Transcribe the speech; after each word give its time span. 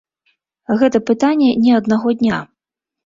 Гэта 0.79 1.01
пытанне 1.09 1.51
не 1.67 1.77
аднаго 1.81 2.09
дня. 2.23 2.41